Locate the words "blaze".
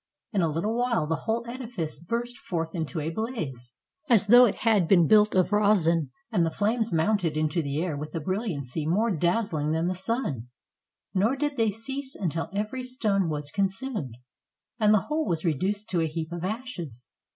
3.11-3.73